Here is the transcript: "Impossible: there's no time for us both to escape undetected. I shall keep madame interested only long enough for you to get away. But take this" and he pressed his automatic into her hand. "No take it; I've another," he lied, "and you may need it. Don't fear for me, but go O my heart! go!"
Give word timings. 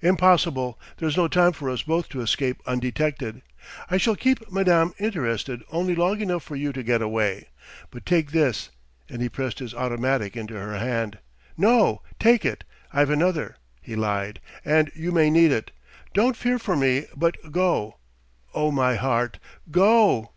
"Impossible: 0.00 0.80
there's 0.96 1.18
no 1.18 1.28
time 1.28 1.52
for 1.52 1.68
us 1.68 1.82
both 1.82 2.08
to 2.08 2.22
escape 2.22 2.62
undetected. 2.64 3.42
I 3.90 3.98
shall 3.98 4.16
keep 4.16 4.50
madame 4.50 4.94
interested 4.98 5.62
only 5.70 5.94
long 5.94 6.22
enough 6.22 6.42
for 6.42 6.56
you 6.56 6.72
to 6.72 6.82
get 6.82 7.02
away. 7.02 7.50
But 7.90 8.06
take 8.06 8.30
this" 8.30 8.70
and 9.10 9.20
he 9.20 9.28
pressed 9.28 9.58
his 9.58 9.74
automatic 9.74 10.34
into 10.34 10.54
her 10.54 10.78
hand. 10.78 11.18
"No 11.58 12.00
take 12.18 12.42
it; 12.46 12.64
I've 12.90 13.10
another," 13.10 13.56
he 13.82 13.94
lied, 13.94 14.40
"and 14.64 14.90
you 14.94 15.12
may 15.12 15.28
need 15.28 15.52
it. 15.52 15.72
Don't 16.14 16.38
fear 16.38 16.58
for 16.58 16.74
me, 16.74 17.04
but 17.14 17.36
go 17.52 17.98
O 18.54 18.70
my 18.72 18.94
heart! 18.94 19.38
go!" 19.70 20.30